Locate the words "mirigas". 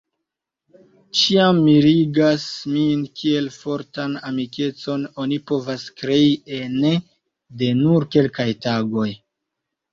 1.65-2.45